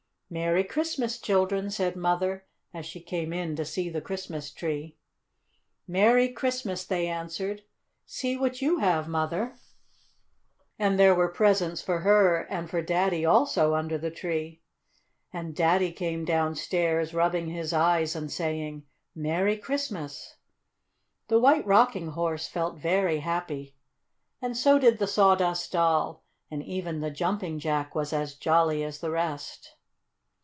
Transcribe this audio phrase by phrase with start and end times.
[0.33, 4.95] "Merry Christmas, children!" said Mother, as she came in to see the Christmas tree.
[5.89, 7.63] "Merry Christmas!" they answered.
[8.05, 9.57] "See what you have, Mother!"
[10.79, 14.61] And there were presents for her and for Daddy also, under the tree.
[15.33, 20.37] And Daddy came downstairs, rubbing his eyes and saying: "Merry Christmas!"
[21.27, 23.75] The White Rocking Horse felt very happy
[24.41, 29.01] and so did the Sawdust Doll, and even the Jumping Jack was as jolly as
[29.01, 29.75] the rest.